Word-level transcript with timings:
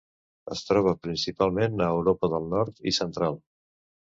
Es 0.55 0.63
troba 0.69 0.93
principalment 1.07 1.83
a 1.89 1.91
Europa 1.99 2.31
del 2.35 2.51
Nord 2.55 2.85
i 2.93 2.99
Central. 3.03 3.39